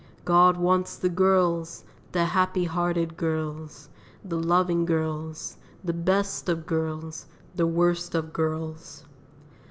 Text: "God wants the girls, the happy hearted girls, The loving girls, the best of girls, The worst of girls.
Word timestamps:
"God 0.25 0.57
wants 0.57 0.97
the 0.97 1.09
girls, 1.09 1.83
the 2.11 2.25
happy 2.25 2.63
hearted 2.63 3.17
girls, 3.17 3.87
The 4.25 4.39
loving 4.39 4.83
girls, 4.83 5.57
the 5.83 5.93
best 5.93 6.49
of 6.49 6.65
girls, 6.65 7.27
The 7.53 7.67
worst 7.67 8.15
of 8.15 8.33
girls. 8.33 9.05